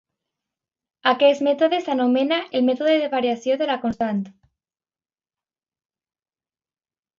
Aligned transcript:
Aquest 1.11 1.43
mètode 1.47 1.79
s'anomena 1.87 2.39
el 2.61 2.65
mètode 2.71 2.95
de 3.05 3.11
variació 3.13 3.59
de 3.61 3.69
la 3.73 3.77
constant. 3.85 4.25